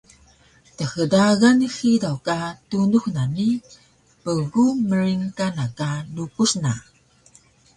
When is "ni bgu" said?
3.35-4.65